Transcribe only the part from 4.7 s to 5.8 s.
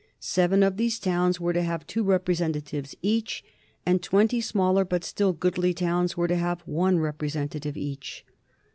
but still goodly